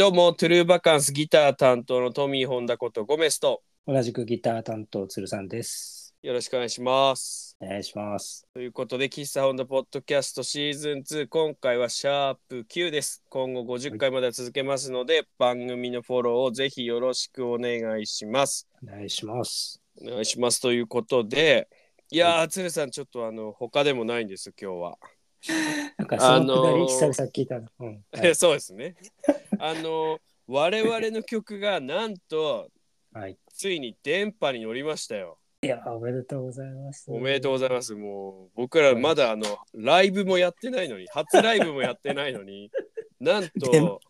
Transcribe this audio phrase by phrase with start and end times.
[0.00, 6.14] どうも、トゥルーバカンスギター担当のトミー・ホンダことゴメスと、同じくギター担当鶴さんです。
[6.22, 7.54] よろしくお願いします。
[7.60, 8.46] お願いします。
[8.54, 13.22] ということで、喫茶ホンダポッドキャストシーズン2、今回はシャープ9です。
[13.28, 18.66] 今後50回までは続けますので、番組のフォローをぜひよろしくお願いします。
[18.82, 19.82] お願いします。
[20.00, 21.68] お願いしますということで、
[22.10, 24.98] いやー、鶴さん、ちょっとあの、他でもないんです、今日は。
[25.96, 27.68] なんかそのくだりあのー久々聞いたの。
[27.80, 28.04] うん。
[28.12, 28.96] え そうですね。
[29.58, 32.70] あの、我々の曲がなんと、
[33.12, 33.36] はい。
[33.52, 35.38] ついに電波に乗りましたよ。
[35.62, 37.10] いや、おめでとうございます。
[37.10, 37.94] おめでとうございます。
[37.94, 42.70] もう僕らまだあのライブもやってないのに、初ライブもやってないのに、
[43.18, 44.00] なんと。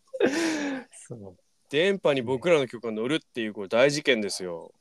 [1.70, 4.72] 電波に僕らの曲が乗るっていうこれ大事件ですよ。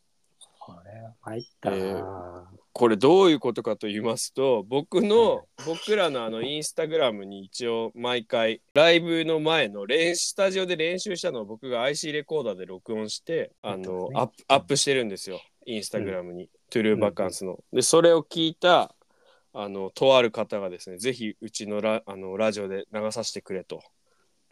[0.59, 15.41] これは参ったな、これどういうことかと言いますと、僕の僕らのあのインスタグラムに一応毎回ライブの前の練習スタジオで練習したのを僕が IC レコーダーで録音してあの、アップアップしてるんですよ。
[15.65, 17.61] インスタグラムに、トゥルーバカンスの。
[17.73, 18.95] でそれを聞いた
[19.51, 23.83] あのとある方がですねぜひうちのラあのラジオで流させてくれと。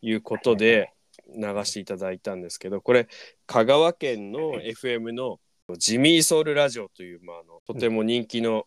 [0.02, 0.92] いうことで
[1.36, 3.08] 流していただいたんですけどこれ
[3.48, 5.40] 香川県の FM の
[5.76, 8.66] ジミーソウルラジオという、まあ、あのとても人気の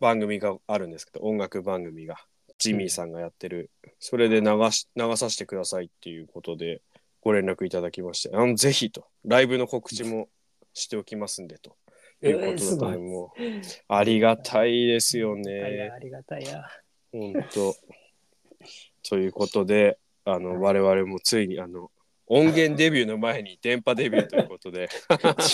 [0.00, 2.16] 番組があるんですけど、音楽番組が
[2.58, 3.70] ジミーさんがやってる。
[3.98, 6.82] それで流し流させてくださいっていうことで
[7.22, 10.28] ご連絡いただきましてあのぜひとライブの告知も
[10.74, 11.76] しておきますんでと。
[12.22, 13.34] いうこと
[13.88, 15.76] ありがたいですよね。
[15.76, 15.94] や。
[15.94, 16.64] ありがたいや。
[17.12, 17.74] 本当。
[19.02, 21.90] ということであの我々もついにあの
[22.26, 24.88] 音源デビューの前に電波デビューということで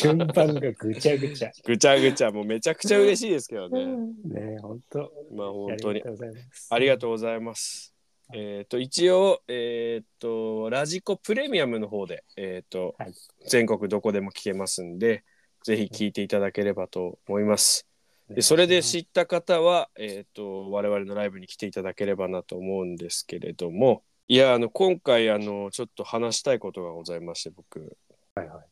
[0.00, 1.50] 順番がぐちゃぐちゃ。
[1.64, 3.86] ぐちゃぐちゃもうめちゃくちゃ嬉しいですけどね。
[3.86, 5.12] ね本当。
[5.34, 6.68] まあ本当にありがとうございます。
[6.70, 7.94] ありがとうございます。
[8.32, 13.14] えっ、と一応えっ、とラジコプレミアムの方でえっ、と、はい
[13.48, 15.24] 全国どこでも聞けますんで
[15.64, 17.86] ぜひ聞いていただければと思います。
[18.28, 27.96] でそれで知った方はえっ、と我々のライブに来ていただければなと思うんですけれどもいやあの今回あのちょっと話したいことがございまして僕。
[28.36, 28.64] はいはい。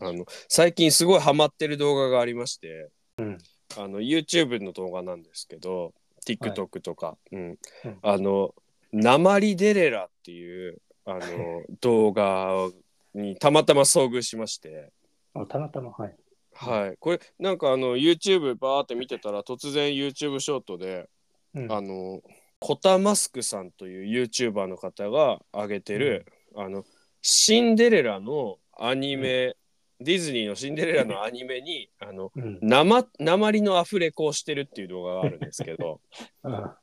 [0.00, 3.38] あの最近すごいハマってる動画がありまして、うん。
[3.76, 5.94] あの YouTube の動画なんですけど
[6.24, 7.58] TikTok とか、うん。
[7.84, 7.98] うん。
[8.02, 8.54] あの
[8.94, 12.70] 「鉛デレラ」っていうあの 動画
[13.12, 14.92] にたまたま遭遇しまして、
[15.34, 16.14] あたまたま、はい。
[16.52, 21.08] はい、これなんかあの YouTube バーって見てたら突然 YouTube ショートで
[21.54, 21.72] うん。
[21.72, 22.22] あの
[22.60, 26.84] コタマスクさんという YouTuber の方が上げてる、あの
[27.22, 29.56] シンデレラのアニメ、
[29.98, 32.58] ディズニーのシンデレラのアニメにあのうん。
[32.60, 36.00] 生鉛のアフレコをしてるっていう動画があるんですけど
[36.44, 36.78] あ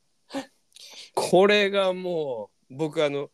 [1.13, 3.29] これがもう僕あの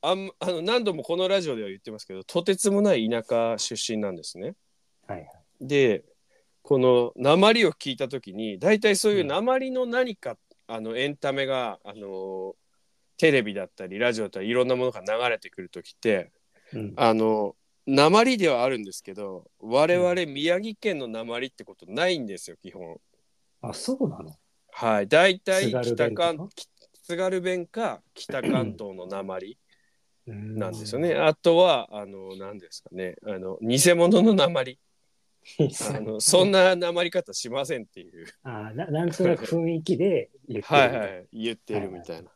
[0.00, 4.54] あんあの何度もこのラジオでは言ってますけどとてつもない田舎出身なんですね。
[5.06, 5.30] はいはい。
[5.60, 6.04] で
[6.62, 10.36] この鉛を聞いた時に大体そういう鉛の何か、
[10.68, 12.54] あのエンタメがあの
[13.16, 16.30] テレビだったりラジオだったりいろんなものが流れてくる時って
[16.72, 16.92] うん。
[16.96, 17.54] あの
[17.86, 23.00] 鉛ではあるんですけど我々宮城県の鉛ってことないんですよ基本。
[23.62, 24.32] あ、そうなの？
[24.72, 26.48] はい大体北関
[27.04, 29.56] 津軽弁か北関東の鉛
[30.26, 31.14] ななんですよね。。
[31.14, 34.80] あとはあの何ですかねあの偽物の鉛
[35.94, 38.26] あのそんな鉛方しませんっていう。
[38.42, 40.74] あななんとなく雰囲気で言ってる。
[40.76, 41.28] はいはい。
[41.32, 42.30] 言ってるみたいな。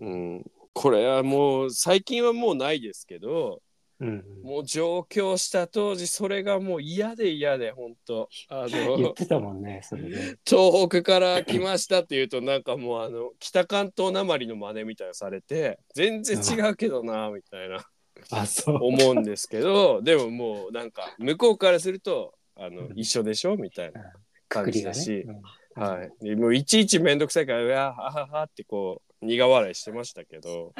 [0.00, 3.62] うん、これはもう最近はもうないですけど
[4.00, 4.42] うんうん。
[4.42, 10.38] もう上京した当時それがもう嫌で嫌で本当あ言っのてたもんね、それで。
[10.44, 17.84] 東北から来ましたっていうとなんかもうあの北関東なまりの真似みたいなのされて全然違うけどなみたいな
[18.30, 18.78] あ、 そう。
[18.82, 22.98] 思うんですけどでももうなんか向こうからするとあのうん。
[22.98, 24.12] 一緒でしょみたいな
[24.48, 25.42] 感じだし、うん。
[25.74, 30.74] はい、でもういちいち面倒くさいから「うわははは」ってこう苦笑いしてましたけど。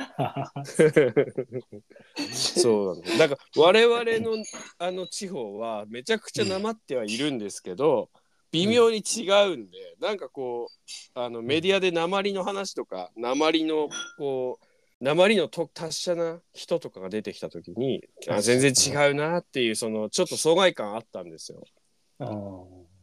[2.32, 3.18] そうなんです。
[3.18, 4.44] だから我々の
[4.78, 8.10] あの地方はめちゃくちゃなまってはいるんですけど、
[8.50, 13.88] 微妙に違うんで、なんかこうあのメディアで鉛の話とか鉛の
[14.18, 14.66] こう
[15.02, 21.64] 鉛のと達者な人とかが出てきた時にあ全然違うなっていうそのちょっと疎外感あったんですよ。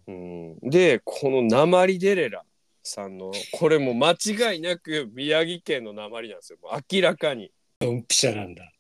[0.08, 2.44] うん、でこの鉛デレラ
[2.84, 6.60] さんのこれも間違いなく宮城県の鉛なんですよ
[6.90, 7.52] 明らかに。
[7.80, 8.72] ドンピシャなんだ。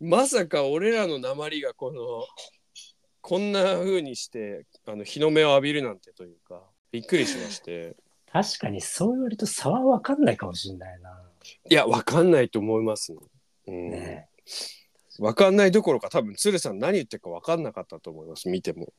[0.00, 2.24] まさか俺らの鉛がこの
[3.20, 6.62] こんな風にしてあの日の目を浴びるなんてというか
[6.92, 7.96] びっくりしまして
[8.32, 11.31] 確かにそう言われると差は分かんないかもしれないな。
[11.70, 13.18] いやわかんないと思いますね。
[13.68, 14.28] うんね
[15.18, 18.92] 分かんないどころか多分鶴さん何言ってるか分かんなかったと思います見ても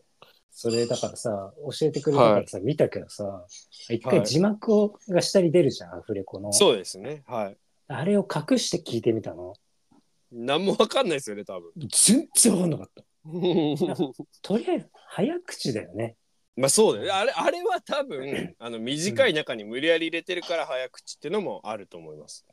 [0.52, 3.48] それだからさ、教えてくれたからさ、見たけどさ、
[3.90, 6.54] 一回字幕をが下に出るじゃん、アフレコの。
[6.54, 7.58] そうですねはい
[7.88, 9.54] あれを隠して聞いてみたの？
[10.32, 13.04] 何も分かんないですよね多分全然わかんなかった。
[14.44, 16.16] とりあえず、早口だよね。
[16.56, 22.46] まあそうだあれあれは多分あの短い中に無理やり入れてるから早口っていうのもあると思います、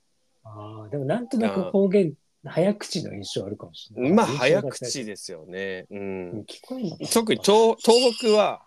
[0.44, 2.14] ああ、でもなんとなく方言、
[2.44, 4.12] 早口の印象あるかもしれない。
[4.12, 5.87] まあ早口ですよね。
[5.91, 6.38] ううん。
[6.38, 8.62] ん聞こえんのかな特に東東北は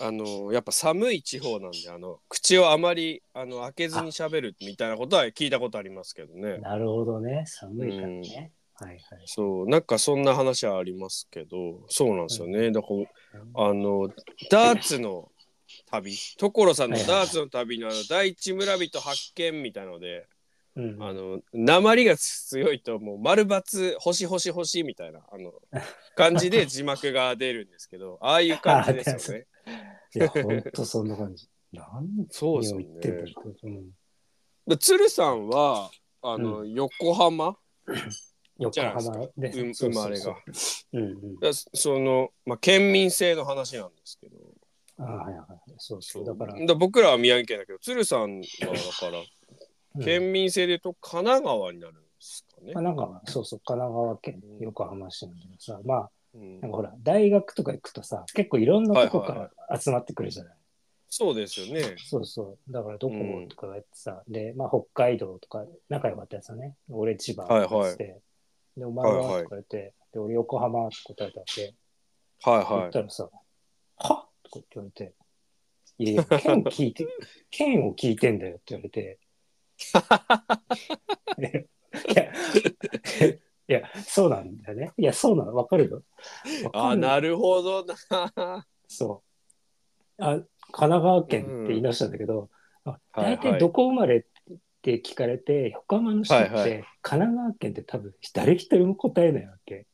[0.00, 6.58] あのやっぱ寒い地方なんであの口をあまりあの開けずに喋るみたいなことは聞いたことありますけどね。
[6.58, 7.44] なるほどね。
[7.46, 8.52] 寒いからね。
[8.74, 9.00] はいはい。
[9.24, 12.94] そうなんかそんな話はありますけどそうなんですよね、だから
[13.54, 14.10] あの
[14.50, 15.30] ダーツの
[15.90, 20.26] 旅所さんのダーツの旅のあの第一村人発見みたいので、
[20.74, 25.54] うんあの鉛が強いともう丸×星星星みたいなあの
[26.16, 29.46] 感じで 字幕が出るんですけどああいう感じですよね。
[30.14, 31.48] いや、ほんとそんな感じ。
[31.72, 32.84] 何をそうですね。
[33.34, 33.56] ろう。
[33.62, 33.90] うん
[34.66, 35.90] で鶴さんは
[36.22, 37.56] あの、横浜？
[38.58, 40.36] 横浜で生まれが。
[40.92, 41.38] うんうん。
[41.40, 44.36] だその、まあ、県民性の話なんですけど
[44.98, 45.46] あはいはい。
[45.78, 46.24] そうそう。
[46.24, 49.18] だから、だ僕らは宮城県だけど鶴さんはだから
[49.96, 52.74] うん県民性で言うと神奈川になるんですかね。
[52.74, 60.54] 神奈川、そうそう、神奈川県横浜市なんだけどさ、まあ、うんなんかほら、大学とか行くとさ、結構いろんなとこかはいはいら集まってくるじゃない。
[61.08, 61.96] そうですよね。
[62.04, 62.72] そうそう。
[62.72, 66.74] だからどこうんとかやってさ、で、まあ北海道とか仲良かったやつだね。
[66.90, 68.20] 俺千葉はいはいとかって、
[68.76, 71.74] で、お前はいははいとか言って、で、俺横浜って答えたわけ。
[72.42, 72.66] はいはい。
[72.80, 74.28] 言ったらさ、は？
[74.42, 75.14] とかって言われて、
[75.98, 77.06] いやいや、県聞いて、
[77.50, 79.18] 県を聞いてんだよって言われて、
[82.08, 82.32] いや、
[83.68, 84.92] いや、そうなんだよね。
[84.96, 86.02] いや、そうなの、わかるよ。
[86.64, 88.66] わかあるなるほどな。
[88.86, 89.22] そ
[90.18, 90.22] う。
[90.22, 92.50] あ、神奈川県って言い出したんだけど、
[92.84, 94.26] あはいはい大体どこ生まれ
[94.94, 99.86] って聞かれて、横浜の人って、はいは神奈川県って多分誰一人も答えないわけ。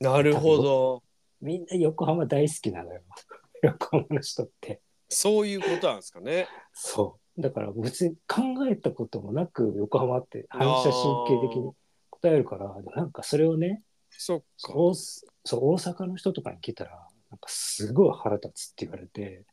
[0.00, 1.02] なるほど。
[1.42, 3.02] みんな横浜大好きなのよ。
[3.62, 4.80] 横浜の人って。
[5.10, 6.48] そういうことなんですかね。
[6.72, 7.40] そう。
[7.40, 11.72] だから別に考えたこともなく横浜って反射神経的に
[12.08, 14.46] 答えるから、なんかそれをね、そっか。
[14.58, 19.44] そうそう大阪の人とかに聞いたら、なんかすごい腹立つって言われて、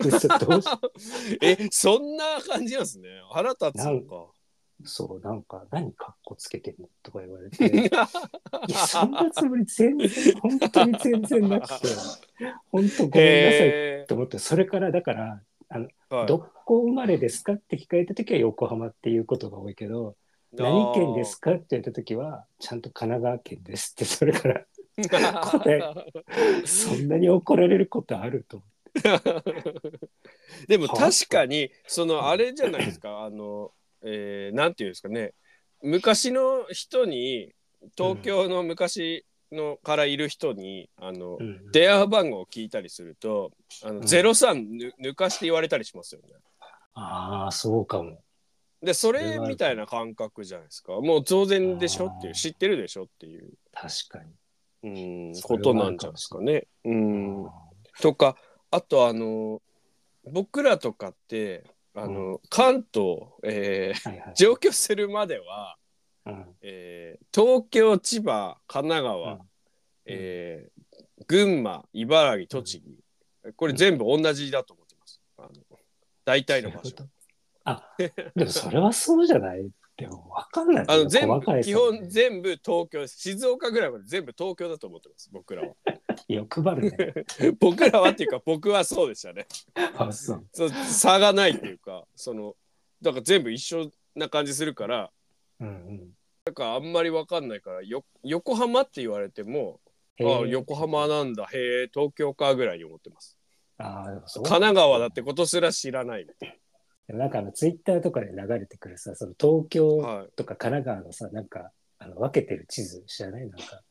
[1.42, 3.08] え、そんな感じなんですね。
[3.30, 4.32] 腹立つのか。
[4.84, 8.06] そう、なんか、何かっこつけてんのとか言われて、 いや、
[8.86, 10.08] そんなつもり全然、
[10.40, 11.88] 本当に全然なくて、
[12.70, 16.26] 本当ごめんなさいへと思って、それから、だから、ーはい。
[16.26, 20.16] どこ生まれですかって聞かれたときは横浜っていうことが多いけど、
[20.52, 24.64] 何県ですかって言ったときは、ちゃんと神奈川県ですって、それから、
[25.42, 25.80] 答え
[26.66, 28.66] そんなに怒られることあると思
[30.68, 33.72] でも確かにそのあれじゃないですか あの、
[34.02, 35.34] えーなんていうんですかね
[35.82, 37.54] 昔の人に
[37.96, 41.38] 東京の昔のからいる人にあの、う。
[41.40, 46.28] うん電話番号を聞いたりするとあの、ん03ぬ抜かして言われたりしますよね。
[46.94, 48.22] ああ、そうかも。
[48.82, 54.32] でそれみたいな感覚じゃないですかもう当然でしょっていう知ってるでしょっていう、確かに。
[54.82, 56.66] うん、ことなんじゃないですかね。
[56.84, 57.46] うん、
[58.00, 58.36] とか
[58.70, 59.60] あとあの
[60.24, 64.34] 僕らとかってあの、関東、えーはいはい。
[64.36, 65.76] 上京するまでは、
[66.26, 66.56] うん。
[66.62, 69.40] えー東京千葉神奈川、うん。
[70.06, 70.82] えー
[71.26, 75.20] 群馬茨城栃木、これ全部同じだと思ってます。
[75.36, 75.48] あの
[76.24, 76.96] 大体の場所。
[77.64, 78.12] あ、で
[78.44, 79.68] もそれはそうじゃない？
[80.00, 80.84] でも分かんない。
[80.88, 83.06] あの全部基本全部東京。
[83.06, 85.28] 静岡ぐらいまで全部東京だと思ってます。
[85.30, 85.74] 僕らは。
[86.26, 87.14] 欲張るね。
[87.60, 89.46] 僕らはっていうか僕はそうでしたね。
[89.98, 90.70] あ、そう。
[90.70, 92.56] 差がないっていうかその
[93.02, 95.10] だから全部一緒な感じするから
[95.60, 96.10] うんうん。
[96.44, 99.80] だからあんまり分かんないからよ横浜って言われても
[100.20, 103.36] あ横浜なんだへえ東京かぐらいに思ってます
[103.78, 104.04] あ
[104.34, 106.26] 神奈川だってことすら知らない、
[107.10, 113.48] でもなんかあのツイッターとかで流れてくるさ、その東京はい、とか神奈川のさ、なんかあの分けてる地図知らない？
[113.48, 113.82] なんか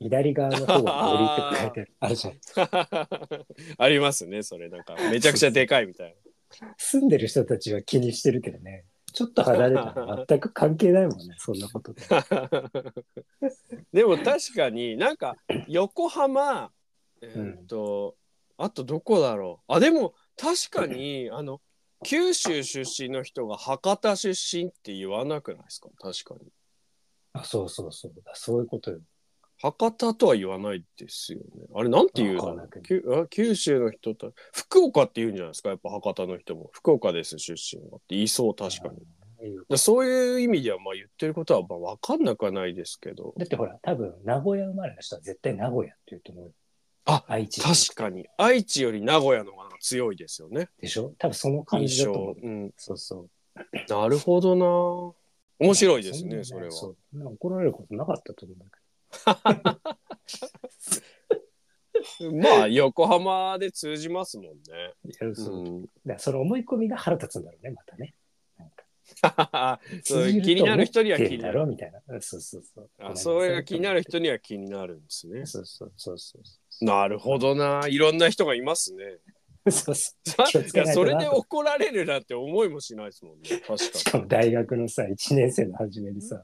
[0.00, 2.16] 左側の方が森って書いてある。
[2.18, 2.34] じゃん。
[3.78, 6.16] ありますねそれなんかめちゃくちゃでかいみたい
[6.78, 8.86] 住んでる人たちは気にしてるけどね。
[9.12, 12.02] ちょっと離れたら全く関係ないもんね、そんなことで。
[12.08, 12.24] な
[13.94, 15.36] でも確かになんか
[15.68, 16.72] 横浜
[17.20, 18.16] えーっと、
[18.56, 21.60] あとどこだろうあでも確かにあの
[22.04, 25.88] 九州出身の人が博多出身って言わなくないですか？
[25.98, 26.50] 確かに
[27.32, 28.32] あ、そうそうそうだ。
[28.34, 29.00] そういうことよ。
[29.60, 31.66] 博多とは言わないですよね。
[31.74, 32.62] あれなんて言うの？
[33.22, 35.70] あ九州の人と福岡って言うんじゃないですか？
[35.70, 39.76] やっぱ博多の人も福岡です出身はって言いそう確かに。
[39.76, 46.52] そういう意味ではまあ言ってることはまあ分かんなくはないですけどだってほら、多分名古屋生まれの人は絶対名古屋って言うと思うよ。
[47.10, 51.14] あ愛知確かに愛知より名古屋の方が強いですよねでしょ？
[51.18, 52.34] 多分その感じ印だと思う。。
[52.34, 53.30] 象うん、そうそう。
[53.88, 54.66] なるほどな
[55.58, 56.70] 面白いですんなねそれは。
[56.70, 58.78] そ怒られることなかったと思うんだけ
[62.58, 64.52] まあ横浜で通じますもんね。
[65.02, 65.26] ど。
[65.26, 68.14] いやそううん、だその思い込みが腹立つんだろうね、またね。
[70.04, 71.66] 気になる人には気になる。
[71.66, 72.02] みたいな。
[72.06, 72.90] うんそうそうそう。
[72.98, 75.46] あそれが気になる人には気になるんですね。
[75.46, 76.42] そうそうそうそう。
[76.80, 77.86] なるほどな。
[77.88, 79.04] いろんな人がいますね。
[79.70, 80.14] そうそ
[80.94, 83.48] それで怒られるなんて思いもしないですもんね。
[83.66, 86.40] 確かしかも大学のさ、1年生の初めにさ、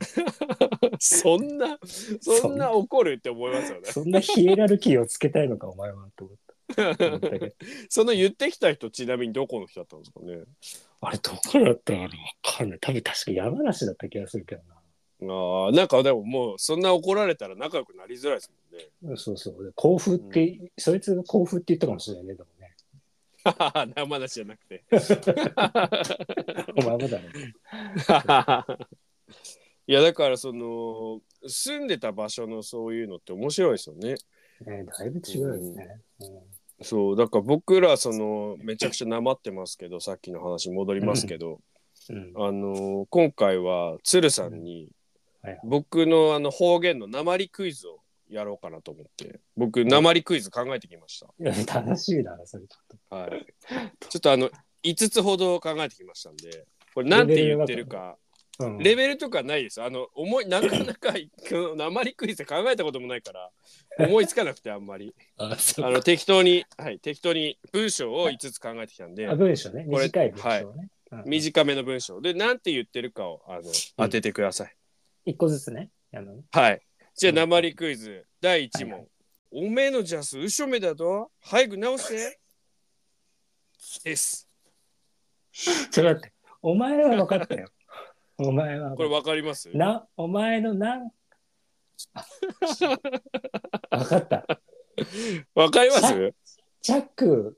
[0.82, 0.90] に。
[0.98, 1.78] そんな、
[2.20, 3.90] そんな怒るって思いますよね。
[3.90, 6.44] そんなヒエラルキーをつけたいのか、お前は、と思った。
[7.88, 10.42] その言ってきた人、ちなみにどこの人だったんですかね。
[11.00, 12.10] あれ、どこだったかなわ
[12.42, 12.78] かんない。
[12.80, 14.62] 多分確か山梨だった気がするけど
[15.23, 18.88] ああ、なんかでももう、そんな怒られたら仲良くなりづらいですもんね。
[19.02, 19.16] な。
[19.16, 19.64] そうそう。
[19.64, 22.75] で甲府って、そいつが甲府って言ったかもしれないね、でもね。
[23.94, 24.85] 生出しじゃなくて。
[26.76, 27.28] お前もだね。
[29.87, 34.14] いやだからその住んでた場所のそういうのって面白いですよね。
[34.64, 36.00] ねだいぶ違うよね。
[36.80, 41.61] そうだから僕らそのめちゃくちゃなまってますけどさっきの話に戻りますけど、
[42.09, 42.33] うん。
[42.35, 44.88] あの今回は鶴さんに
[45.44, 53.16] はいはい僕のあの方言の鉛クイズをやろうかなと思って僕鉛クイズ考えてきましいや、楽しいな、それちょった。
[53.16, 53.46] はい。
[54.08, 54.50] ちょっとあの
[54.82, 58.16] 5つほど考えてきましたんでこれなんて言ってるか。
[58.16, 58.66] と。
[58.66, 59.82] うんレベルとかないです。
[59.82, 61.12] あの、思い、なかなか、
[61.76, 63.50] 鉛クイズ考えたこともないから、
[64.06, 65.12] 思いつかなくて、あんまり。
[65.38, 69.84] あ、の、適当に、はい、適当に文章を5つ考えてきたんであ、文章ね。
[69.88, 70.88] 短い文章ね。
[71.10, 73.62] うん短めの文章で、なんて言ってるかを、あの、
[73.96, 74.76] 当ててください。
[75.24, 75.90] 一個ずつね。
[76.14, 76.80] あのはい。
[77.14, 79.08] じゃあ、うん鉛クイズ、第1はいは問。
[79.66, 81.30] おめえのジャス、うしょめだと？
[81.40, 82.38] 早く直せ
[84.02, 84.48] です。
[85.52, 86.32] ちょっと待って。
[86.60, 87.68] お前は分かったよ。
[88.38, 88.90] お前は。
[88.96, 89.70] これわかります？
[89.76, 91.10] な、お前のなん？
[92.14, 92.24] あ
[93.90, 94.60] 分かった。
[95.54, 96.34] わかります？
[96.82, 97.56] チャック、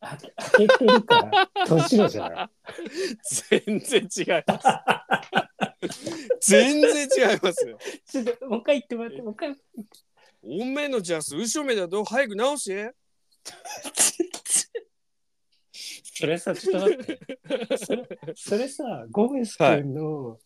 [0.00, 0.18] あ
[0.56, 2.48] 開けてるから、年のじゃない。
[3.66, 4.66] 全然違います。
[6.48, 7.66] 全然違います。
[8.10, 9.56] ちょっと、もう一回言ってもらって、もう一回。
[10.42, 12.92] おめえのジャス、うしょめだと早く直せ
[16.14, 17.76] それさ、ちょっと待って。
[17.76, 20.38] それそれさ、ゴメス君の、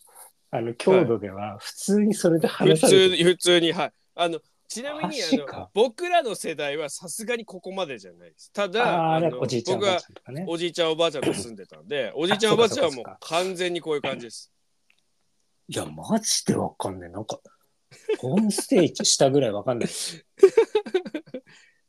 [0.50, 3.92] あの強度では、普通にそれで普話されて通、普通に、はい。
[4.14, 8.50] あの、ちなみにマあの僕らの世代はさすがにここまでじゃないです。
[8.52, 10.44] ただ、ああ、あのなんかおじいちゃん、お僕はばあちゃんとかね。
[10.48, 14.50] おじいちゃんおばあちゃんと住んでたんで、おじいちゃんおばあちゃんはもう完全にこういう感じです。
[15.68, 17.10] いや、マジでわかんない。
[17.10, 17.40] なんか、
[18.18, 19.88] ホームステージしたぐらいわかんない。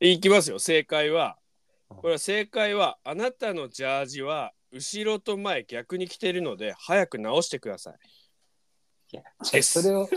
[0.00, 0.58] いきますよ。
[0.58, 1.44] 正解は、うん
[1.98, 7.94] これは正解は、あなたのジャージは後ろと前逆に着てるので、早く直してください。
[9.12, 9.22] いや
[9.62, 10.08] それを、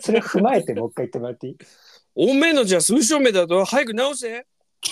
[0.00, 1.56] それを踏まえてもう一回言ってもらっていい？
[2.14, 4.46] おめえのジャス、後ろめだと早く直せ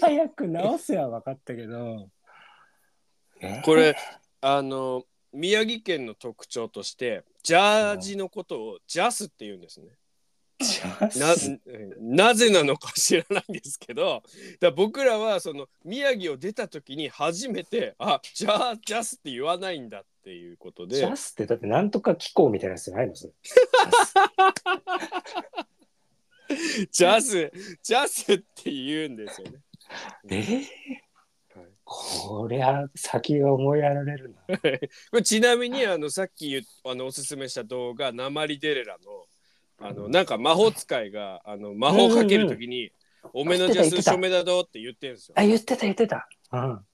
[0.00, 2.08] 早く直せは分かったけど。
[3.40, 3.62] え？
[3.64, 3.94] これ
[4.40, 9.88] あの宮城県の特徴としてジャージのことをジャスって言うんですね。
[10.60, 11.36] じゃあな
[12.26, 14.24] なぜなのか知らないんですけど
[14.58, 20.96] だ僕らはその宮城を出た時に初めてあじゃあジャスって言わないんだっていうことで。
[20.96, 23.14] ジャスってだってなんとか機構みたいなやつじゃないの？
[23.14, 23.32] それ。
[26.90, 27.52] ジャス。
[27.82, 28.32] ジャス。
[28.32, 29.60] って言うんですよね。
[30.28, 30.56] えー？
[30.56, 31.07] はい
[31.90, 34.58] こりゃ先が思いやられるな。
[34.58, 39.24] これちなみにあのさっきあのおすすめした動画「鉛デレラの」
[39.80, 42.92] あのなんか魔法使いがあの魔法かけるときに
[43.32, 45.34] 「おめのジャス署目だぞ」って言ってるんですよ。
[45.38, 46.28] あ、言ってた言ってた。
[46.52, 46.86] うん。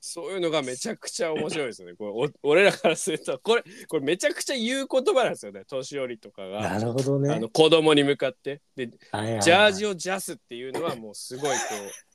[0.00, 1.94] そういうのがめちゃくちゃ面白いですよね。
[1.94, 6.62] これお俺らからするとこれこれめちゃくちゃ言う言葉なんですよね年寄りとかが。
[6.62, 7.34] なるほどね。
[7.34, 12.07] あの子供に向かってではいはいはいジャージをジャスっていうのはもうすごいこう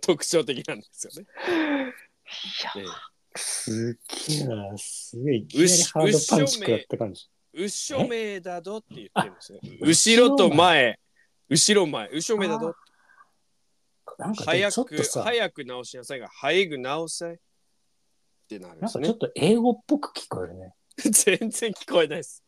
[0.00, 1.28] 特徴的なんですよね。
[2.74, 4.76] いやええすげえな。
[4.76, 5.36] すげえ。
[5.36, 7.28] いきなりハードパンチ食らった感じ。
[7.52, 9.60] 後ろめだどって言ってるんですよ。
[9.80, 10.98] 後ろと前、
[11.48, 12.74] 後ろ前、後ろめだど。
[14.18, 17.36] なんか早く早く直しなさいが、早く直せっ
[18.48, 19.30] てなるんですねなんかちょっ。
[19.30, 20.74] と英語っぽく聞こえるね。
[20.98, 22.44] 全然聞こえないです。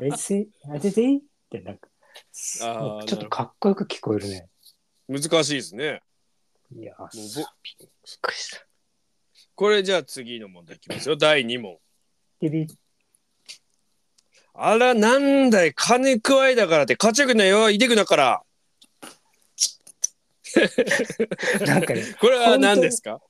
[0.00, 1.20] えせ、あててっ
[1.50, 1.88] てなんか、
[2.32, 4.48] ちょっとかっこよく聞こえるね。
[5.08, 6.02] 難しいですね。
[6.76, 7.22] いや、ぼびっ
[8.20, 8.66] くりした。
[9.54, 11.16] これじゃあ次の問題いきますよ。
[11.18, 11.78] 第2問。
[12.40, 12.66] ピリ
[14.54, 18.42] あら、なんだい、金加えだからって、勝ちゃくなよ、いてくなから。
[21.66, 23.20] なんかね、 これは何ですか？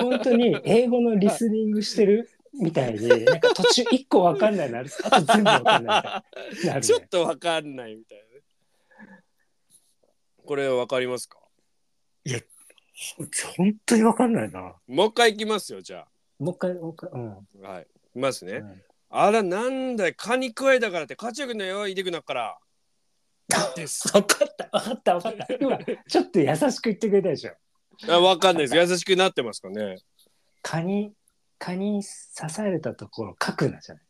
[0.00, 4.90] 本当に英語のリスニングしてるみたいに、なんか途中一個わかんないのある。
[5.04, 6.24] あと全部わかんないな。
[6.72, 7.08] なるちょっね。
[7.08, 8.42] とわかんないみたいなね。
[10.46, 11.38] これわかりますか？
[13.56, 14.74] 本当にわかんないな。
[14.86, 16.06] もう一回いきますよ、じゃ
[16.38, 17.30] もう一回、もう一回、うん。
[17.64, 17.68] あ。
[17.68, 17.82] はい。
[17.82, 18.52] いきますね。
[18.52, 22.58] うんあら、なんだい、カニ加えだからって、勝ちゃくなよ、いてくなから。
[23.74, 24.08] です。
[24.14, 25.46] わかった、わかった、わかった。
[25.54, 27.54] 今、ちょっと優しく言ってくれたでしょ。
[28.08, 28.76] あわかんないです。
[28.76, 29.96] 優しくなってますかね。
[30.62, 31.14] 蚊に、
[31.58, 32.02] 蚊に
[32.36, 34.04] 刺されたところ、書くなじゃない。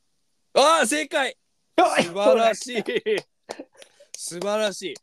[0.55, 1.37] ああ、正解
[1.77, 2.57] 素晴らい。
[2.57, 2.85] しい。
[4.17, 4.95] 素晴らしい。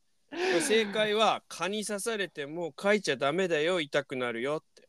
[0.62, 4.88] 正解は蚊に刺されても書いちゃダメだよ痛くなるよって。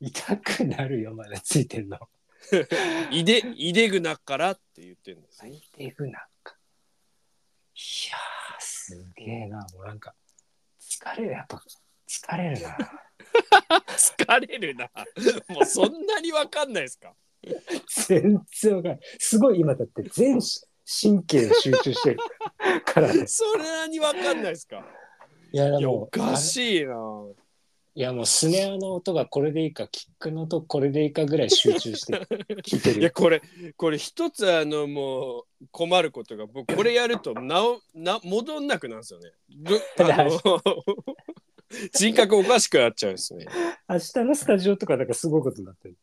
[0.00, 1.98] 痛くなるよ、まだついてんの。
[3.10, 5.50] いでいでぐなからって言ってるんですね。
[5.52, 5.60] い
[5.92, 6.56] か。
[7.74, 7.78] い
[8.10, 9.58] やー、すげえな。
[9.74, 10.14] もうなんか、
[10.80, 11.62] 疲れる、やっぱ、
[12.08, 12.76] 疲れるな。
[13.96, 14.90] 疲れるな。
[15.48, 17.14] もうそんなにわかんないですか？
[18.06, 19.00] 全然わかんない。
[19.18, 20.40] すごい今だって全
[20.88, 22.18] 神経集中してる
[22.84, 23.26] からね。
[23.28, 24.84] そんなにわかんないですか？
[25.52, 26.36] いや、いやおかい。
[26.36, 26.94] しいな。
[27.94, 32.12] いや、もうスネアの音がこれでいいか、キックの音これでいいかぐらい集中して
[32.62, 33.14] 聞いて いやる。
[33.14, 33.40] これ
[33.76, 39.32] これ一つあのもう困ることが僕これやるとなおな戻んなくなるんですよね。
[39.48, 39.80] ぶ
[40.12, 40.60] あの
[41.92, 43.46] 人格おかしくなっちゃうんですね。
[43.88, 45.96] 明日のスタジオとかなんかすごいことになってる。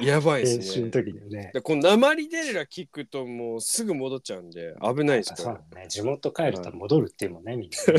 [0.00, 0.90] やばいで練習のすね。
[0.90, 1.50] 時にはね。
[1.54, 5.44] でこの鉛デレラ聞くともうすぐ戻っちゃうんで危ないですから。
[5.44, 5.88] そうだね。
[5.88, 7.92] 地元帰ると戻るっていうもんね、 みんな。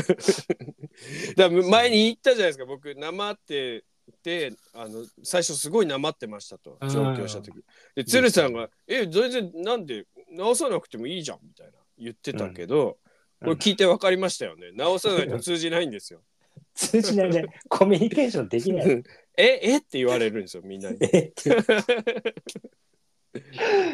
[1.36, 3.84] だから前に言ったじゃないですか僕生って
[4.22, 7.52] てあの最初すごいなまってましたとうん上京した時
[7.94, 16.20] で鶴さんが「え全然なんで直さなくてもいいじゃん」みたいな言ってたけど、うんこれ聞いて分かりましたよね直さないと通じないんですよ。
[16.74, 17.44] 通じないね。
[17.68, 18.86] コミュニケーションできない。
[19.36, 20.98] ええって言われるんですよみんなに。
[21.02, 21.32] え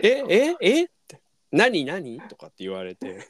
[0.03, 1.20] えええって
[1.51, 2.20] 何何？
[2.29, 3.20] とかって言われて。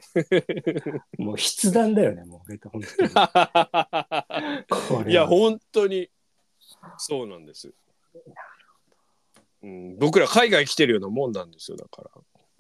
[1.19, 2.59] もう筆談だよね、もう。
[2.69, 2.83] 本
[4.89, 6.11] 当に いや本当に
[6.97, 7.73] そうなんです。
[9.63, 12.11] うん、僕ら海外来てるようなもんなんですよだから。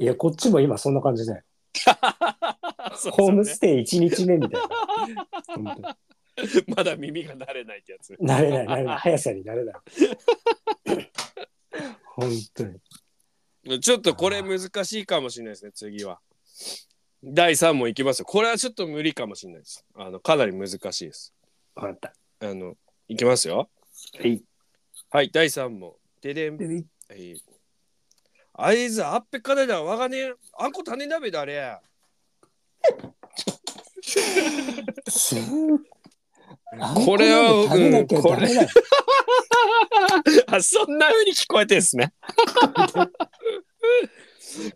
[0.00, 1.42] いや、こっちも今そんな感じだよ。
[2.96, 4.60] そうホームステイ1日目みたい
[5.62, 5.96] な。
[6.74, 8.14] まだ耳が慣れないってやつ。
[8.14, 8.98] 慣れない、慣れない。
[8.98, 9.74] 速さに慣れない。
[12.04, 13.80] 本当に。
[13.80, 16.20] ちょっとこれ難しいかもしれないですね次は。
[17.22, 18.24] 第3問いきますよ。
[18.24, 19.84] これはちょっと無理かもしれないです。
[19.94, 21.34] あのかなり難しいです。
[21.74, 22.14] わかった。
[22.40, 22.76] あの
[23.08, 23.68] いきますよ。
[24.18, 24.42] はい。
[25.10, 25.94] はい第3問。
[26.20, 26.56] ででん。
[26.56, 27.40] でえー
[28.60, 31.78] あいつあっぺかだだわがねあんこ種鍋だあれ。
[37.04, 38.68] これは食べなきゃダメだよ。
[40.48, 42.12] あそんな風に聞こえてんすね。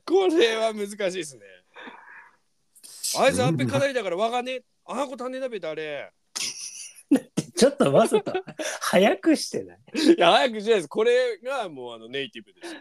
[0.07, 1.43] これは難しいですね。
[3.19, 6.11] あいつあっぺかだりだからわがねあんこ種鍋だあれ。
[7.57, 8.33] ちょっとわざと
[8.81, 9.79] 早くしてない？
[10.17, 10.89] いや早くしないです。
[10.89, 12.75] これがもうあのネイティブです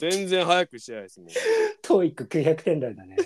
[0.00, 1.28] 全然早くしてないですもん。
[1.80, 3.16] トーイック900点台だね。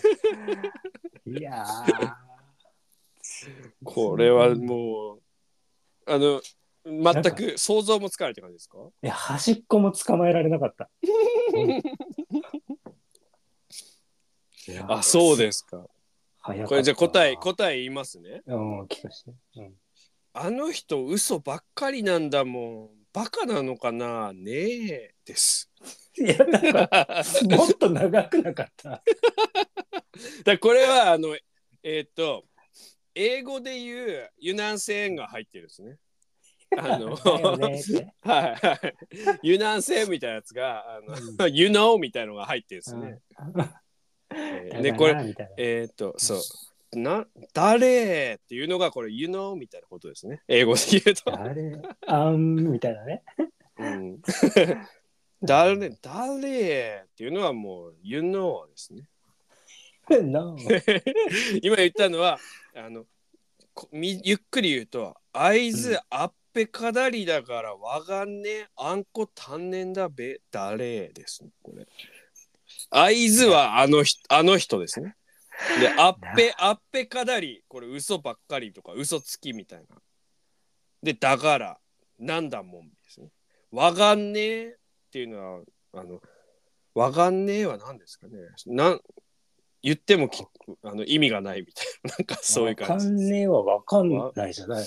[1.27, 2.32] いやー。
[3.85, 5.21] これはもう
[6.07, 6.41] あの
[6.85, 8.79] 全く想像もつかないって感じですか？
[9.03, 10.91] いや、端っこも捕まえられなかった。
[14.89, 15.87] あそうですか。
[16.41, 18.43] 早かったこれじゃあ答え答え言いますね。
[18.47, 19.33] うん、聞かして。
[19.57, 19.75] うん
[20.35, 22.89] あの人嘘ばっかりなんだもん。
[23.13, 24.33] バカなのかな？
[24.33, 24.51] ね
[24.91, 25.71] えです。
[26.17, 27.23] いや、だから、
[27.59, 28.89] もっと長くなかった。
[28.97, 29.03] だか
[30.45, 31.37] らこれはあの
[31.83, 32.47] えーっと
[33.15, 35.99] 英語で言うユナンセンが入ってるんですね。
[36.79, 38.15] あのだよねって。
[38.23, 38.95] はいはい。
[39.43, 41.15] ユナンセンみたいなやつがあの、
[41.47, 43.21] うん You know みたいのが入ってるんですね。
[44.35, 46.99] えーでこれえーっとそう。
[46.99, 50.43] な誰っていうのがこれ You know みたいなことですね。
[50.49, 51.31] 英語で言うと。
[51.31, 51.83] 誰？
[52.07, 53.23] あんみたいなね。
[53.79, 54.23] うん、
[55.43, 59.09] 誰誰っていうのはもう You know ですね。
[61.63, 62.39] 今言ったのは
[62.75, 63.07] あの
[63.75, 71.87] こみゆっくり言うと「あいずあっぺかだりだからわがんねあんこたんねんだべ誰」ですねこれ。
[72.91, 75.17] 会津はあの人あの人ですね。
[75.81, 79.97] で、あっぺ、あっぺかだり、これ嘘ばっかりとか嘘つきみたいな。
[81.03, 81.79] で、だから、
[82.19, 83.29] なんだもんですね。
[83.71, 84.75] わがんねえっ
[85.11, 85.63] ていうのは、
[85.95, 86.21] あの、
[86.95, 88.39] わがんねえは何ですかね。
[88.67, 89.01] なん
[89.83, 90.45] 言ってもき
[90.83, 93.07] あの意味がないみたいな、なんかそういう感じ。
[93.07, 94.87] わかんねえはわかんないじゃない。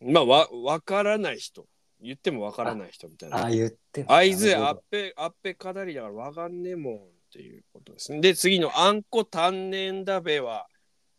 [0.00, 1.66] まあ、わ、わからない人。
[2.00, 3.38] 言ってもわからない人みたいな。
[3.38, 6.98] ああ、言って会津ああっぺあっぺかだりだからわがんねえもんっ
[7.32, 8.20] ていうことですね。
[8.20, 10.66] で次のあんこ丹念だべは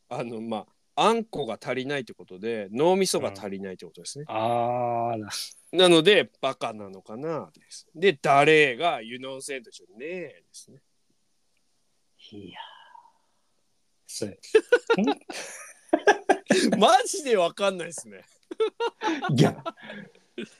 [0.10, 4.26] あのまああんこが足りないってことで脳みそが足りないってことですね。
[4.28, 5.30] あーな
[5.72, 7.88] なのでバカなのかなです。
[7.96, 10.82] で誰がユノンセントしょねえですね。
[12.32, 12.60] いや
[14.14, 14.40] それ
[16.78, 18.22] マジでわかんないですね。
[19.36, 19.64] いや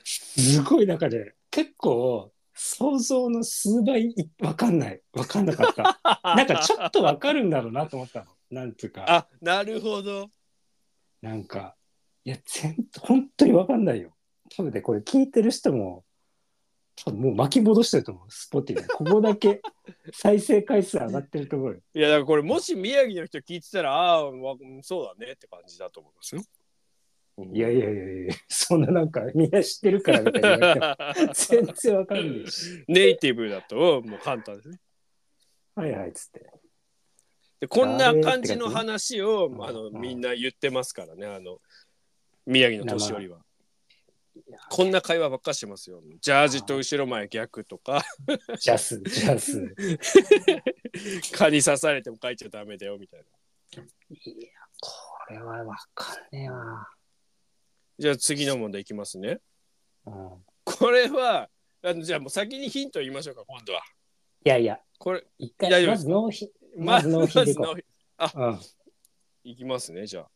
[0.04, 5.02] すごい中で結構想像の数倍いわかんない。
[5.14, 6.00] わかんなかった。
[6.36, 8.32] なんかちょっとわかるんだろうなと思ったの。
[8.50, 9.06] なんつうか。
[9.08, 10.32] あなるほど。
[11.22, 11.76] なんか
[12.24, 14.16] いや全本当にわかんないよ。
[14.56, 16.04] 多分ねこれ聞いてる人も
[16.96, 18.26] 多分もう巻き戻してると思う。
[18.30, 19.62] スポティでここだけ
[20.14, 21.80] 再生回数上がってると思うよ。
[21.96, 26.42] いやだからこれもし宮城の人聞いてたらああわそうだねって感じだと思いますよ。
[27.52, 30.96] いやいやいやいやそんななんかみんな知ってるからみたいな
[31.34, 32.84] 全然わかんないし。
[32.88, 34.78] ネイティブだともう簡単ですね。
[35.76, 36.48] はいはいっつって。
[37.62, 40.00] でこんな感じの話をあのうん。
[40.00, 41.26] みんな言ってますからね。
[41.26, 41.58] あの
[42.46, 43.43] 宮城の年寄りは。
[44.70, 46.02] こんな会話ばっかしてますよ。
[46.22, 48.04] ジャージと後ろ前逆とか、
[48.60, 49.76] ジャスジャス
[51.34, 53.26] 蚊に刺されても書いちゃダメだよみたいな。
[54.10, 56.88] いやこれはわかんねえわ、
[57.98, 59.40] じゃあ次の問題いきますね。
[60.06, 61.50] うん、これは、
[61.84, 63.82] あのじゃあもう先にヒント言いましょうか、今度は。
[64.46, 67.68] いやいやこれ、一回まず納品ままず納品でいこま
[68.30, 68.60] ず納品う、うん、
[69.44, 70.30] いきますね、じゃあ。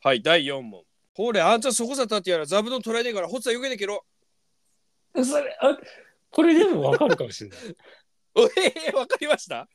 [0.00, 0.84] はい、第4問。
[1.14, 4.04] ほれ、あんたそこさ立ってやら、座布団取られねえから、ほっさよけてけろ。
[5.14, 5.76] それあ
[6.30, 7.58] これでもわかるかもしれない
[8.34, 9.68] お えー、わかりました？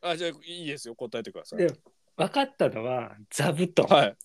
[0.00, 1.58] あ、じゃあいいですよ、答えてください。
[1.58, 1.74] で
[2.16, 4.16] 分かったのは座布団、はい。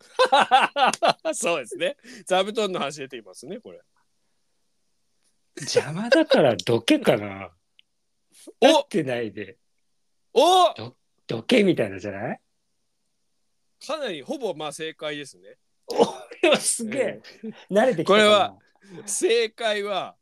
[1.34, 1.96] そうですね。
[2.26, 3.80] 座布団の話出ていますね、これ。
[5.60, 7.50] 邪魔だからどけかな
[8.60, 9.58] 立ってないで
[10.34, 10.94] お
[11.26, 12.40] どけみたいなじゃない？
[13.86, 15.56] かなりほぼまあ正解ですね。
[15.90, 17.20] おこれはすげえ、
[17.70, 18.56] 慣れてきたこれは
[19.06, 20.16] 正解は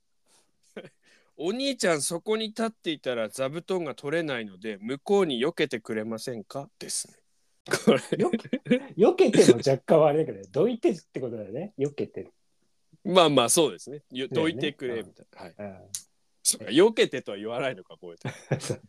[1.37, 6.71] お兄ちゃんそこに立っていたら座布団が取れないので向こうに避けてくれませんか？
[6.79, 7.15] ですね。
[7.85, 8.01] これ。
[8.19, 8.31] よ
[8.97, 11.75] 避けても若干はあれだけどどいてってことだよね。
[11.79, 12.31] 避けて、
[13.05, 14.03] まあまあそうですね。
[14.11, 15.43] よどいてくれみたいな。
[15.43, 15.55] はい。
[15.59, 15.89] うん、
[16.43, 18.81] そうか避けてとは言わないのかこうやって。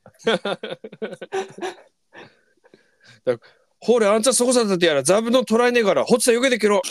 [3.26, 3.40] だ
[3.80, 6.82] ほれあんたそこさ立ってやら座布団取られねえからほっさ避けてけろ。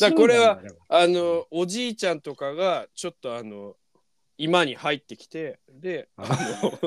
[0.00, 3.76] だこれはあのおじいちゃんとかがちょっとあの
[4.38, 6.78] 今に入ってきてであの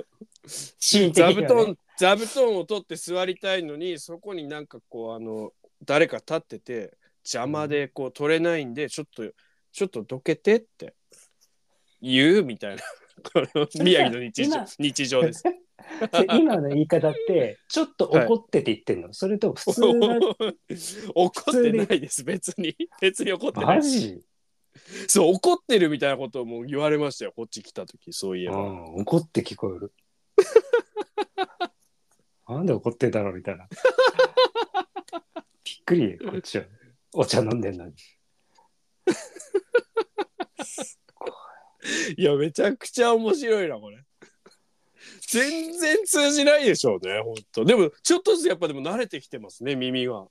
[1.14, 5.52] 座布団座布団を取って座りたいのにそこになんかこうあの
[5.86, 9.24] 誰か立ってて邪魔でこう取れないんでちょっと
[9.72, 10.94] ちょっとどけてって
[12.02, 12.82] 言うみたいな
[13.82, 15.44] 宮城の日常今日常です。
[15.44, 15.60] で
[16.38, 20.20] 今の言い方って ちょっと怒ってて言ってんの、それとも普通な
[21.14, 22.76] 怒ってないです別に。
[23.02, 23.82] 別に怒ってない
[25.08, 27.34] そう怒ってるみたいなことをもう言われましたよ。
[27.36, 28.58] こっち来た時そういえば。
[28.58, 29.94] うん、怒って聞こえる。
[32.48, 33.68] なんで怒ってんだろうみたいな。
[35.64, 36.66] びっくりこっちは。
[37.14, 37.94] お茶飲んでんのに
[42.18, 43.98] いやめちゃくちゃ面白いなこれ。
[45.28, 50.26] 全然通じないでしょうね本当でもちょっとずつやっぱでも慣れてきてますね耳が。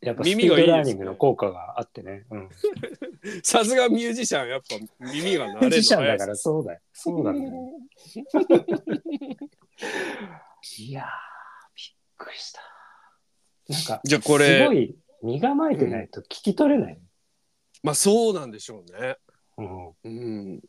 [0.00, 2.48] やっぱスピードラーニングの効果があってね、うん、
[3.44, 4.74] さすがミュージシャンやっぱ
[5.12, 6.80] 耳が慣れるのミュージシャンだからそうだよ。
[6.92, 7.52] そうなんだよ
[10.78, 11.06] いやー
[11.76, 11.86] びっ
[12.16, 12.62] くりした。
[13.68, 17.00] なんかじゃあこすれごい身構えてないと聞き取れない、
[17.84, 19.16] まあそうなんでしょうね。
[19.56, 19.94] うん。
[20.02, 20.60] うん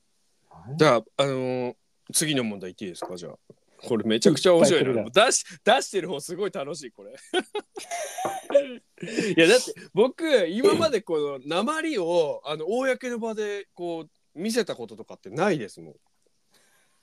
[0.78, 1.76] じゃああのー
[2.12, 3.16] 次の問題いっていいですか？
[3.16, 3.38] じゃあ。
[3.86, 5.04] これめちゃくちゃ面白いな。
[5.10, 7.12] 出し出してる方すごい楽しいこれ。
[9.36, 15.96] いやだって僕今までこの鉛をあの公の場でこう見せたこととかってないですもん。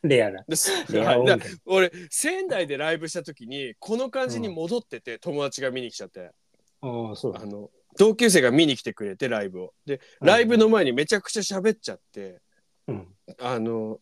[0.03, 0.45] レアな。
[1.67, 6.31] 俺仙台でライブした時にこの感じに戻ってて、友達が見に来ちゃって。
[6.81, 7.41] ああそうだ。
[7.41, 9.75] あの同級生が見に来てくれてライブを。
[9.85, 12.41] でライブの前にめちゃくちゃ喋っちゃって、
[12.89, 13.09] うん。
[13.39, 14.01] あの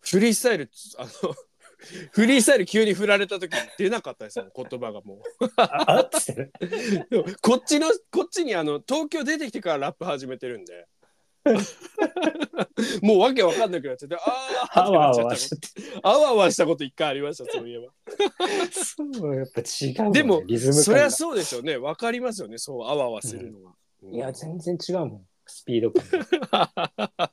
[0.00, 1.34] フリースタイルあの
[2.12, 5.22] フリースタイル急に振られた時出なかったですよ 言葉がも
[5.56, 6.10] ああっ
[7.40, 10.86] こっちのこっちにあの東京出てきてからラップ始めてるんで
[13.00, 14.20] もうわけわかんなくなっちゃってあ
[14.74, 15.68] ああわあわしちゃって。
[16.02, 17.92] あわあわしたこと一回ありましたそういえば
[18.70, 20.18] そう、やっぱ違うもんね。
[20.20, 25.26] でもリズム感がそりゃそうですよねわかりますよねそうあわあわするのは、うんいや、全然違うもん。
[25.46, 26.04] スピード感
[26.52, 27.32] が。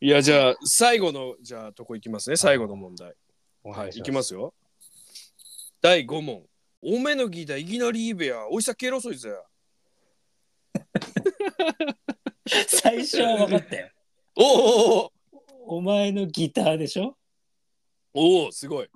[0.00, 2.36] いやじゃあ最後のじゃあとこいきますね。
[2.36, 3.14] 最後の問題。
[3.62, 4.54] はいいきますよ。
[5.80, 6.42] 第5問。
[6.82, 9.34] おめのギターいきなりいいべやおいさけろそいつや。
[12.68, 13.90] 最初は分かったよ。
[14.36, 15.12] おおお
[15.76, 17.16] お前のギターでしょ？
[18.14, 18.88] おおすごい。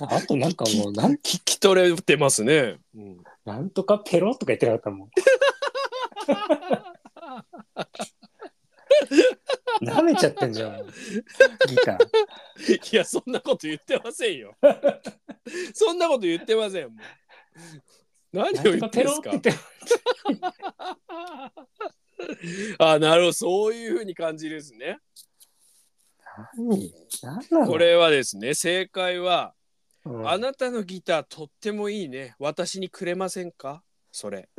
[0.00, 5.10] あとなんかもう、なん聞き取れてますね、うん、なんとかペロとか言ってなかったもん。
[9.82, 10.86] 舐めちゃってんじゃん。
[11.68, 12.92] ギター。
[12.92, 14.54] いやそんなこと言ってませんよ
[15.74, 16.96] そんなこと言ってません
[18.32, 19.32] 何を言ってんですか？
[22.94, 24.98] あなるほどそういうふうに感じるですね
[26.54, 26.94] 何？
[27.50, 29.54] 何こ、れはですね正解は
[30.04, 32.34] うんあなたのギターとってもいいね。
[32.38, 33.82] 私にくれませんか？
[34.10, 34.48] それ。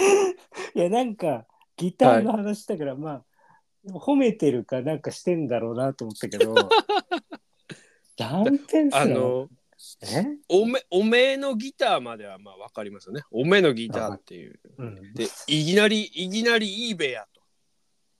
[0.74, 3.24] いや、なんか、ギターの話だから、まあ、
[3.88, 6.54] 褒めてるかなんかしてんだろうなと思ったけど、
[8.16, 9.48] 断片あの、
[10.02, 10.26] え？
[10.48, 13.22] おめ、おめえのギターまではまあわかりますよね。
[13.30, 14.60] おめえのギターっていう。
[14.76, 17.40] うん、で、いきなり、いきなりいいべやと。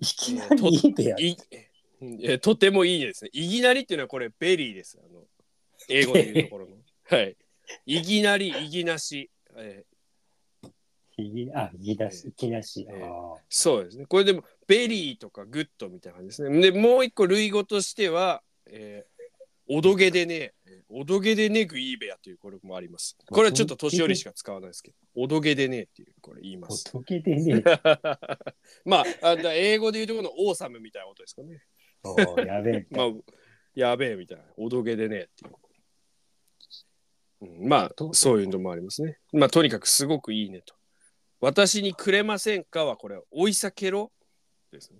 [0.00, 1.16] いきなりいいべや。
[1.18, 1.36] い
[2.22, 3.30] えとてもいいですね。
[3.34, 4.98] いきなりっていうのはこれ very です。
[4.98, 5.24] あの
[5.90, 6.76] 英語でいうところの。
[7.04, 7.36] はい。
[7.84, 9.30] いきなり、いきなし。
[9.56, 12.86] えーいぎあ、いぎなし、いきなし。
[12.88, 14.06] ええあそうですね。
[14.06, 16.70] これでも、 very とか good みたいな感じですね。
[16.70, 23.16] で、もう一個類語としては、えー、おどげでね、えーおどげでねぐいいべやというこれもあります。
[23.30, 26.90] これはちょっと年寄りしか使わないですけど、おどげでねっていう、これ言いあ、ます。
[26.92, 27.62] 仏でね。
[28.84, 31.62] まあ、あだ英語で言うとこのオーサムみたいなことですかね。
[32.02, 32.86] おーやべえ。
[32.90, 33.12] まあ、
[33.74, 35.52] やべえみたいな、おどげでねっていう。
[37.42, 39.18] うん、まあ、そういうのもありますね。
[39.32, 40.74] まあ、とにかくすごくいいねと。
[41.40, 44.12] 私にくれませんかはこれ、おいさけろ
[44.70, 44.98] ですね。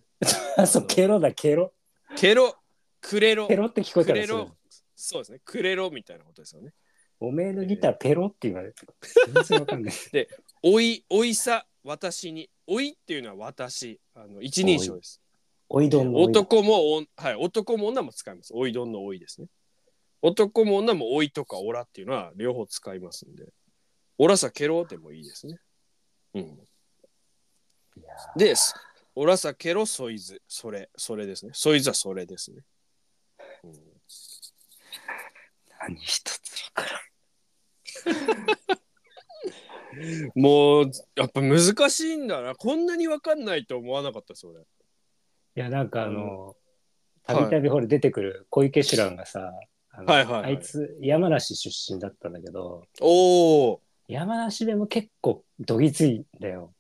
[0.57, 1.73] あ、 そう、ケロだ、ケロ。
[2.17, 2.57] ケロ、
[3.01, 4.57] くれろペ、ロって聞こえたらそうくれろ。
[4.97, 6.73] そうですね、くれろみたいなことですよね。
[7.21, 8.87] おめえのギターペロって言われて。
[9.35, 9.95] 全然わかんない。
[10.63, 12.51] おい、おいさ、私に。
[12.67, 14.01] おいっていうのは私。
[14.15, 15.21] あの一人称です。
[15.69, 16.41] おいどんのおいだ。
[16.41, 18.53] 男もおん、はい、男も女も使います。
[18.55, 19.49] おいどんのおいですね。
[20.23, 23.53] 男も女もおいとかオラっていうのは両方使いますんで。
[24.17, 25.59] オラさケロでもいいですね。
[26.35, 26.59] うん。
[28.37, 28.75] です。
[29.15, 30.41] オラさケロソイズ。
[30.47, 31.53] それ、それですね。
[31.55, 32.63] ソイズはそれですね。
[33.65, 33.73] うん
[35.81, 38.81] 何一つわからん。
[40.41, 44.65] もうやっぱ難しいんだなこんなに分かんないと思わなかったです俺い
[45.55, 46.57] や、なんかあの、はい
[47.23, 49.53] たびたびほら出てくる小池シュランがさ、
[49.91, 56.73] はいあいつ山梨出身だったんだけど、おお山梨でも結構どぎついんだよ。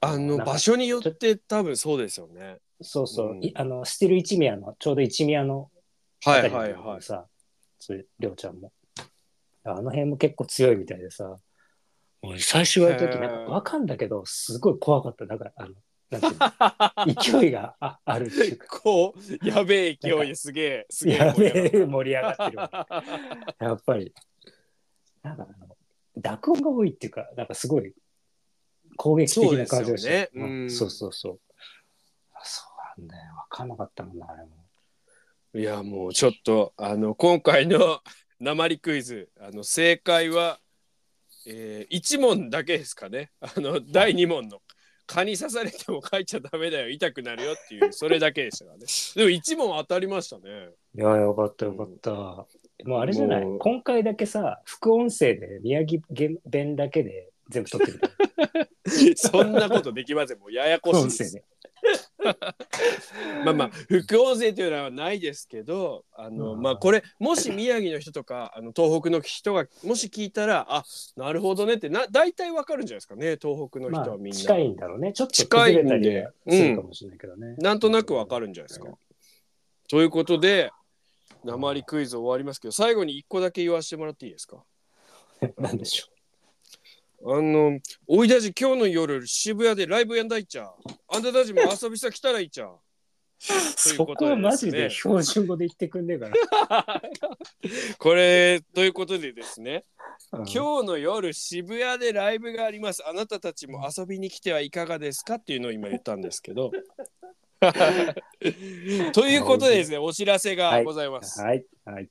[0.00, 2.58] あの場所によって多分そうですよね。
[2.80, 3.44] そうそう、うん。
[3.44, 5.70] いあの、スティル一宮の、ちょうど一宮の
[6.24, 7.02] はいはいはい。
[7.02, 8.72] それ、りょうちゃんも。
[9.64, 11.36] あの辺も結構強いみたいでさ、
[12.22, 15.26] もう最初言われた時なんかわかんだけど、すごい怖かった。
[15.26, 15.74] だから、あの、
[16.10, 17.14] なんていうの？
[17.40, 22.86] 勢いがああるっていうか、こうやべえ勢いですげえすげえ やべえ盛盛り上がってるわ。
[23.60, 24.14] やっぱり、
[25.22, 25.76] なんかあの、
[26.20, 27.94] 濁音が多いっていうか、なんかすごい
[28.96, 30.10] 攻撃的な感じがして。
[30.10, 31.40] ねうんうんそうそうそう。
[32.34, 32.64] あそ
[32.96, 33.34] うなんだよ。
[33.34, 34.60] わかんなかったもんな、あれも。
[35.52, 38.00] いやもうちょっとあの今回の
[38.38, 40.60] 鉛クイズあの正解は、
[41.44, 44.62] えー、1問だけですかねあの第2問の
[45.06, 52.46] 「蚊に刺されても書いちゃダメだよ痛くなるよ」っていうそれだけでしたからねでも1問当たりましたねいや、よかったよかった。
[52.84, 53.44] もうあれじゃない？
[53.44, 56.02] もう今回だけさ、副音声で宮城
[56.46, 58.00] 弁だけで全部撮ってる。
[59.16, 61.44] そんなことできませんもうややこしいですで。
[63.44, 70.84] まあまあ副音声というのはないですけどあの、うんまあこれもし宮城の人とかあの東北の人がもし聞いたらあ
[71.16, 73.38] なるほどねってな大体わかるんじゃないですかね？
[73.40, 75.12] 東北のまあ人はみんな、近いんだろうね。
[75.12, 77.54] ちょっと近いんで崩れたりはするかもしれないけどね。
[77.58, 78.88] なんとなくわかるんじゃないですか。
[79.88, 80.70] ということで
[81.44, 84.64] 鉛クイズ終わりますけど最後に1個だけ言わせてもらっていいですか
[85.58, 86.20] なんでしょう
[87.22, 90.72] あの、おいだじ今日の夜渋谷でライブやんだいっちゃ。
[91.08, 92.64] あんたたちも遊びさ来たらいっちゃ。
[92.64, 93.60] という
[93.96, 97.02] そことこはマジで標準語で言ってくんねえから。
[97.98, 99.84] これ、ということでですね、
[100.32, 103.06] 今日の夜渋谷でライブがあります。
[103.06, 106.70] あなたたちも遊びに来てはいかがですかっていうのを今言ったんですけど。
[109.12, 111.40] ということでですね、お知らせがございます。
[111.40, 111.64] はい。
[111.84, 112.08] はい。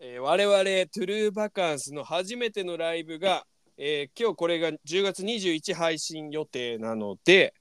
[0.00, 7.54] えー我々トゥルーバカンスの初めてのライブが、えー今日これが10月21配信予定なので、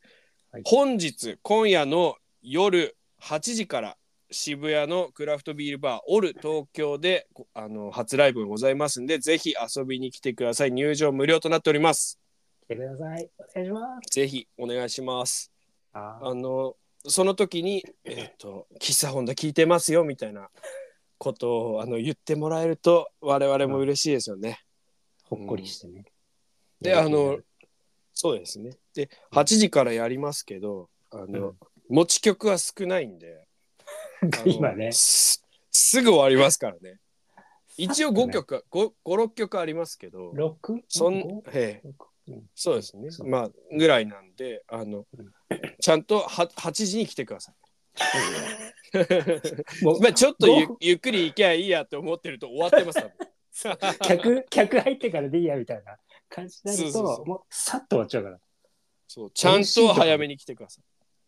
[0.51, 3.97] はい本日今夜の夜8時から
[4.31, 12.19] 渋谷のクラフトビールバーオル東京でこあの初ライブがございますんでぜひ遊びに来てください入場無料となっております
[12.65, 13.29] 来てください。
[13.37, 14.09] お願いします。
[14.13, 15.51] ぜひお願いします
[15.93, 16.75] ああの
[17.07, 20.49] その時にえっ、と喫茶ホンダ聞いてますよみたいな
[21.17, 24.59] ことをあの言ってもらえると我々も嬉しいですよね、
[25.23, 26.05] ほっこりしてね。
[26.79, 27.39] であの
[28.13, 28.77] そうですね。
[28.93, 31.55] で、8時からやりますけど、あの、うん。
[31.89, 33.47] 持ち曲は少ないんで、
[34.45, 34.91] 今ね。
[34.91, 36.99] すすぐ終わりますからね。
[37.77, 40.83] 一応5曲、5、5 6曲ありますけど、六？
[40.87, 41.81] そん五、え
[42.55, 43.09] そうですね。
[43.25, 45.31] まあ、ぐらいなんで、あのうん、
[45.79, 47.55] ちゃんとは8時に来てください。
[49.83, 52.99] もう まあ、ちょっとゆごゆっくり行けばいいやって思ってると終わってます
[54.01, 55.97] 客客入ってからでいいやみたいな
[56.29, 58.39] 感じになるともうさっと終わっちゃうから。
[59.07, 59.31] そう。
[59.31, 60.81] ちゃんと早めに来てくださ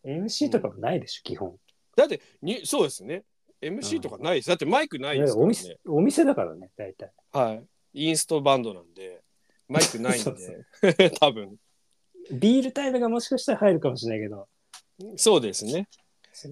[0.06, 0.10] い。
[0.10, 1.58] MC とかもないでしょ基本。
[1.96, 3.24] だってに、そうですね。
[3.62, 4.50] MC とかないです。
[4.50, 5.46] だってマイクないですからね。
[5.46, 7.12] お店お店だからね大体。
[7.32, 7.66] はい。
[7.94, 9.23] インストバンドなんで、
[9.74, 11.58] マイクないんで、 多分。
[12.32, 14.48] ビールタイムがもしかしたら入るかもしれないけど。
[15.18, 15.90] そうですね。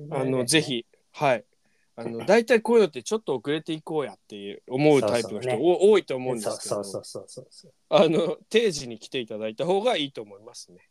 [0.10, 1.46] あの、ぜひ、はい。
[1.96, 10.90] あの、大体こういうのってちょっと遅れていこうやっていう思うタイプの人多いと思うんでそうすけど、そうそうそうそうあの、定時に来ていただいた方がいいと思いますね。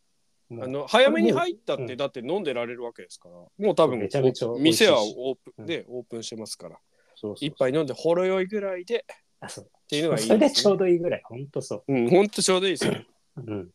[0.53, 1.97] あの、早めに入ったって、うん。
[1.97, 5.64] だって飲んでられるわけですから、もう多分店はオープうん。
[5.64, 6.79] ンで、オープンしてますから、
[7.14, 9.05] そうそう一杯飲んでほろ酔いぐらいで
[9.40, 9.64] あそう。
[9.64, 10.79] っていうのがいいそれでちょうね。
[10.79, 11.22] どいいぐらい。
[11.24, 11.92] ほんとそう。
[11.94, 12.94] ん、ほんとちょうどいいですよ。
[13.37, 13.70] ううん。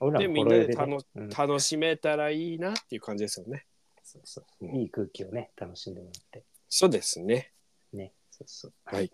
[0.00, 0.98] 俺で、みんなで楽
[1.36, 3.64] 楽しめたらいいなっていう感じですよね。
[4.02, 6.44] そうそういい空気をね楽しんでもらって。
[6.68, 7.52] そうですね。
[7.92, 8.12] ね。
[8.30, 8.72] そうそう。
[8.84, 9.10] はい。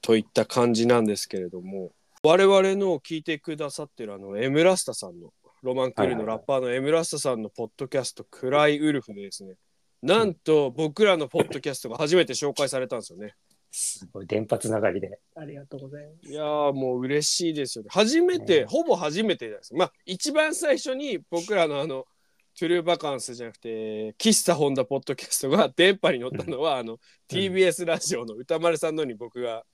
[0.00, 9.54] といった感じなんですけれども、我々の聞いてくださってるあの、エムラスタさんの、ロマンクールのラッパーのエムラスタさんのポッドキャスト、クライウルフでですね、
[10.02, 13.34] なんと僕らのポッドキャストが初めて紹介されたんですよね。
[13.70, 15.18] すごい電波つながりで。
[15.36, 16.30] ありがとうございます。
[16.30, 17.90] いやーもう嬉しいですよね。
[17.92, 19.74] 初めて、ねほぼ初めてです。
[19.74, 22.04] まあ一番最初に僕らのあの
[22.58, 29.64] トゥルーバカンスじゃなくて喫茶ホンダポッドキャストが電波に乗ったのは、あの TBS ラジオの歌丸さんのに僕が、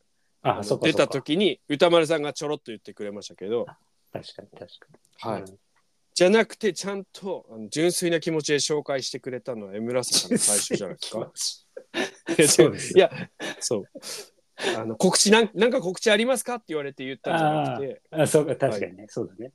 [0.43, 3.65] ああの出た時に歌丸さんがちょろっと言ってくれましたけど、
[4.13, 5.33] 確かに確かに。
[5.33, 5.45] はい、
[6.13, 11.31] じゃなくてちゃんとあの純粋な気持ちで紹介してくれたのはエムラスさんの最初じゃないですか。
[12.49, 13.11] そうですいや
[13.61, 13.85] そう。
[14.77, 18.03] あの告知なんなんか告知ありますかって言われて言ったんじゃなくて。
[18.11, 19.53] あそうか確かにね、そうだね。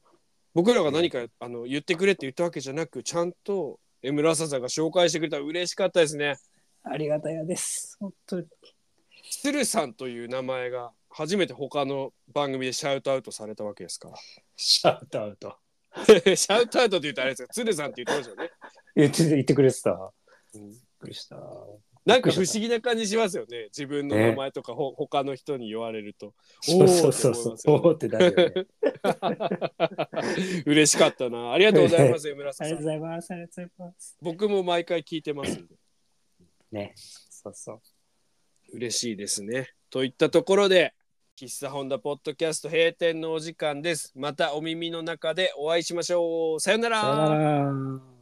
[0.54, 6.38] 僕らが何かあの言ってくれって言ったわけじゃなくちゃんとエムラサさんが紹介してくれたら嬉しかったですね。
[6.84, 7.98] ありがたやです。
[8.00, 8.48] 本当に。
[9.42, 14.16] 鶴さんという名前が初めて他の番組でシャウトアウトされたわけですから。
[14.56, 15.56] シャウトアウト。
[16.36, 18.48] シャウトアウトって言ったらあれですか鶴さんって言ってましたよ。
[18.48, 18.54] ね。
[18.96, 20.12] 言って言ってくれてた。
[20.54, 21.38] びっうんくりした
[22.10, 23.66] なんか不思議な感じしますよね。
[23.66, 26.34] 自分の名前とかほ、他の人に言われると。
[26.62, 31.52] そうそうそうそうおーおーってなるよね嬉しかったな。
[31.52, 32.68] ありがとうございます、エムラサさん。
[32.68, 35.76] ありがとうございますありがとうございます僕も毎回聞いてますんで。
[36.72, 37.82] ねそうそう
[38.74, 39.70] 嬉しいですね。
[39.90, 40.94] といったところで、
[41.40, 44.12] 喫茶ホンダポッドキャスト閉店のお時間です。
[44.16, 46.60] またお耳の中でお会いしましょう。
[46.60, 47.02] さよなら。
[47.02, 48.19] さよなら